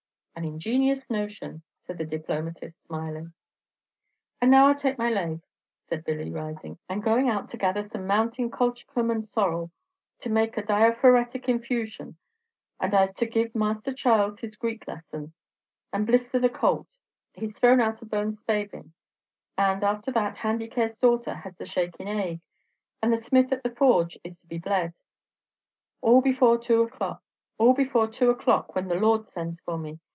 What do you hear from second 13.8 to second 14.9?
Charles his Greek